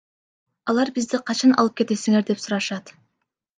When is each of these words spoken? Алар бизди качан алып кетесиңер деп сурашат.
Алар 0.73 0.91
бизди 0.95 1.19
качан 1.27 1.55
алып 1.65 1.77
кетесиңер 1.83 2.27
деп 2.33 2.43
сурашат. 2.47 2.93